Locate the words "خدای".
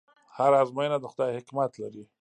1.11-1.31